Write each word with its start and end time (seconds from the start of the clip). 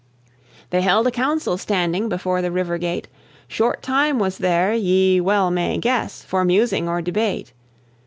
They 0.71 0.81
held 0.81 1.05
a 1.05 1.11
council 1.11 1.59
standing 1.59 2.09
Before 2.09 2.41
the 2.41 2.51
River 2.51 2.79
Gate; 2.79 3.07
Short 3.47 3.83
time 3.83 4.17
was 4.17 4.39
there, 4.39 4.73
ye 4.73 5.21
well 5.21 5.51
may 5.51 5.77
guess, 5.77 6.23
For 6.23 6.43
musing 6.43 6.89
or 6.89 7.03
debate. 7.03 7.53